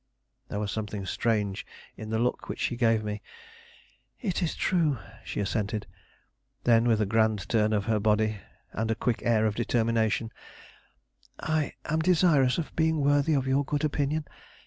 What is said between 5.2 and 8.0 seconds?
she assented. Then, with a grand turn of her